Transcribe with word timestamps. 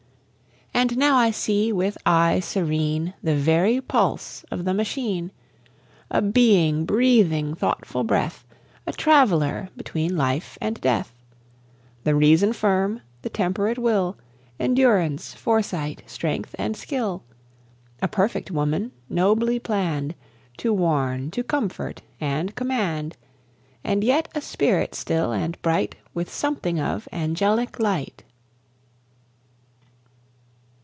And 0.73 0.97
now 0.97 1.17
I 1.17 1.29
see 1.29 1.71
with 1.71 1.95
eye 2.07 2.39
serene 2.39 3.13
The 3.21 3.35
very 3.35 3.79
pulse 3.81 4.43
of 4.49 4.63
the 4.65 4.73
machine; 4.73 5.31
A 6.09 6.23
Being 6.23 6.85
breathing 6.85 7.53
thoughtful 7.53 8.03
breath, 8.03 8.45
A 8.87 8.93
Traveller 8.93 9.69
between 9.75 10.15
life 10.15 10.57
and 10.59 10.79
death: 10.81 11.11
The 12.03 12.15
reason 12.15 12.51
firm, 12.51 13.01
the 13.21 13.29
temperate 13.29 13.77
will, 13.77 14.17
Endurance, 14.59 15.35
foresight, 15.35 16.01
strength, 16.07 16.55
and 16.57 16.75
skill; 16.75 17.21
A 18.01 18.07
perfect 18.07 18.49
Woman, 18.49 18.91
nobly 19.07 19.59
planned, 19.59 20.15
To 20.59 20.73
warn, 20.73 21.29
to 21.31 21.43
comfort, 21.43 22.01
and 22.19 22.55
command; 22.55 23.17
And 23.83 24.03
yet 24.03 24.29
a 24.33 24.41
Spirit 24.41 24.95
still, 24.95 25.31
and 25.31 25.61
bright, 25.61 25.97
With 26.15 26.33
something 26.33 26.79
of 26.79 27.07
angelic 27.11 27.77
light. 27.77 28.23